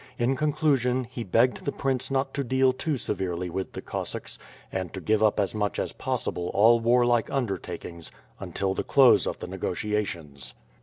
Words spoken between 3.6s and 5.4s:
the Cossacks, and to give up